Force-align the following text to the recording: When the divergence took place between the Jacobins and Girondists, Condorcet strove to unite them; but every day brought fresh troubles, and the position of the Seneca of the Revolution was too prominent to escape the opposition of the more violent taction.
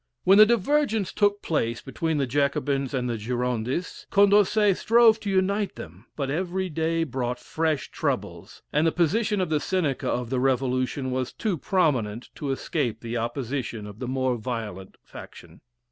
When 0.23 0.39
the 0.39 0.47
divergence 0.47 1.13
took 1.13 1.43
place 1.43 1.79
between 1.79 2.17
the 2.17 2.25
Jacobins 2.25 2.91
and 2.91 3.07
Girondists, 3.07 4.07
Condorcet 4.09 4.75
strove 4.75 5.19
to 5.19 5.29
unite 5.29 5.75
them; 5.75 6.07
but 6.15 6.31
every 6.31 6.69
day 6.69 7.03
brought 7.03 7.37
fresh 7.37 7.91
troubles, 7.91 8.63
and 8.73 8.87
the 8.87 8.91
position 8.91 9.39
of 9.39 9.49
the 9.49 9.59
Seneca 9.59 10.09
of 10.09 10.31
the 10.31 10.39
Revolution 10.39 11.11
was 11.11 11.31
too 11.31 11.55
prominent 11.55 12.29
to 12.33 12.49
escape 12.49 13.01
the 13.01 13.17
opposition 13.17 13.85
of 13.85 13.99
the 13.99 14.07
more 14.07 14.37
violent 14.37 14.97
taction. 15.11 15.61